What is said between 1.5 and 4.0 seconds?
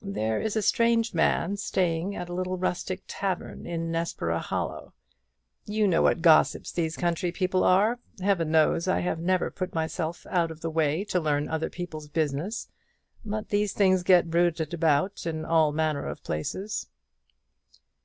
staying at a little rustic tavern in